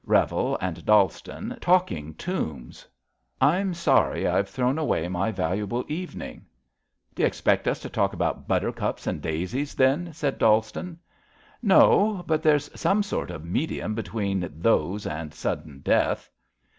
[0.03, 2.87] Revel and Dallston, talking tombs.
[3.39, 6.47] I'm sorry I've thrown away my valuable evening."
[7.13, 10.97] D'you expect us to talk about buttercups and daisies, then?" said Dallston.
[11.61, 16.31] No, but there's some sort of medium between those and Sudden Death."